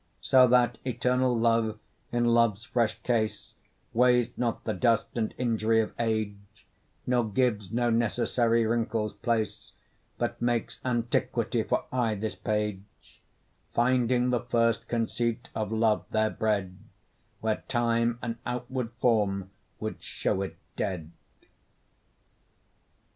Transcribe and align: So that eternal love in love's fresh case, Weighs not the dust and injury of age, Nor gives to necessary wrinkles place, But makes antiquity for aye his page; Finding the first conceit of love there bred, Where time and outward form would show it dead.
So 0.21 0.47
that 0.47 0.79
eternal 0.83 1.37
love 1.37 1.77
in 2.11 2.25
love's 2.25 2.63
fresh 2.63 2.99
case, 3.03 3.53
Weighs 3.93 4.35
not 4.35 4.63
the 4.63 4.73
dust 4.73 5.09
and 5.13 5.31
injury 5.37 5.79
of 5.79 5.93
age, 5.99 6.65
Nor 7.05 7.29
gives 7.29 7.69
to 7.69 7.91
necessary 7.91 8.65
wrinkles 8.65 9.13
place, 9.13 9.73
But 10.17 10.41
makes 10.41 10.79
antiquity 10.83 11.61
for 11.61 11.85
aye 11.91 12.15
his 12.15 12.33
page; 12.33 13.21
Finding 13.75 14.31
the 14.31 14.39
first 14.41 14.87
conceit 14.87 15.49
of 15.53 15.71
love 15.71 16.07
there 16.09 16.31
bred, 16.31 16.79
Where 17.41 17.63
time 17.67 18.17
and 18.23 18.37
outward 18.43 18.89
form 18.93 19.51
would 19.79 20.01
show 20.01 20.41
it 20.41 20.57
dead. 20.75 21.11